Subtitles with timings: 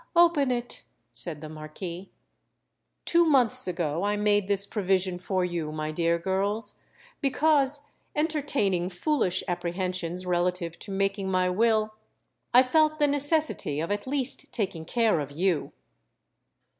[0.15, 2.09] "Open it," said the Marquis.
[3.05, 7.83] "Two months ago I made this provision for you, my dear girls—because,
[8.15, 11.93] entertaining foolish apprehensions relative to making my will,
[12.51, 15.71] I felt the necessity of at least taking care of you."